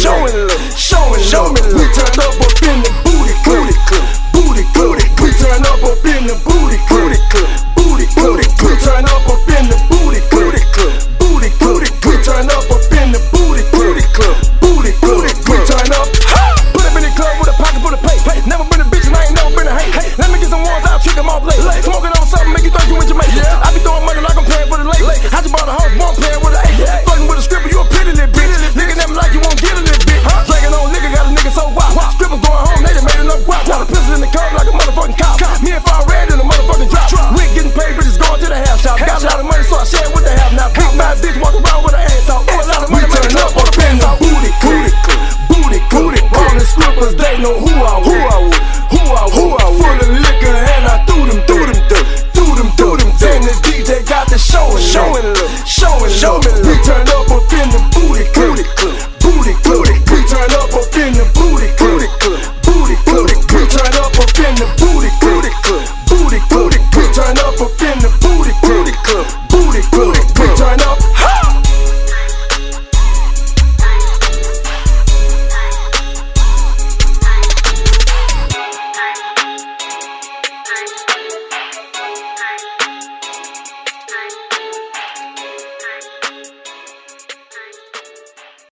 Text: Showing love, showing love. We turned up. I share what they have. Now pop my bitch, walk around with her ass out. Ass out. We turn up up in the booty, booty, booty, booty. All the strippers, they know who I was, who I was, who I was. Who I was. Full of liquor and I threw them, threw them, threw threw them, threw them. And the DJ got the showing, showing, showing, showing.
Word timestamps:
Showing 0.00 0.48
love, 0.48 0.78
showing 0.78 1.20
love. 1.30 1.74
We 1.74 1.84
turned 1.92 2.18
up. 2.20 2.59
I 39.80 39.84
share 39.88 40.12
what 40.12 40.20
they 40.28 40.36
have. 40.36 40.52
Now 40.52 40.68
pop 40.76 40.92
my 40.92 41.16
bitch, 41.16 41.40
walk 41.40 41.56
around 41.56 41.88
with 41.88 41.96
her 41.96 42.04
ass 42.04 42.28
out. 42.28 42.44
Ass 42.52 42.68
out. 42.68 42.92
We 42.92 43.00
turn 43.00 43.32
up 43.40 43.56
up 43.56 43.72
in 43.80 43.96
the 43.96 44.12
booty, 44.20 44.52
booty, 44.60 44.92
booty, 45.48 45.80
booty. 45.88 46.20
All 46.36 46.52
the 46.52 46.66
strippers, 46.68 47.16
they 47.16 47.40
know 47.40 47.56
who 47.56 47.72
I 47.80 47.96
was, 47.96 48.04
who 48.04 48.12
I 48.12 48.38
was, 48.44 48.60
who 48.92 49.00
I 49.00 49.24
was. 49.24 49.32
Who 49.40 49.44
I 49.56 49.66
was. 49.72 49.80
Full 49.80 50.00
of 50.04 50.10
liquor 50.20 50.52
and 50.52 50.84
I 50.84 51.00
threw 51.08 51.24
them, 51.32 51.40
threw 51.48 51.64
them, 51.64 51.80
threw 51.88 52.04
threw 52.36 52.52
them, 52.60 52.68
threw 52.76 52.94
them. 53.00 53.08
And 53.08 53.40
the 53.40 53.56
DJ 53.64 54.04
got 54.04 54.28
the 54.28 54.36
showing, 54.36 54.84
showing, 54.84 55.24
showing, 55.64 56.12
showing. 56.12 56.79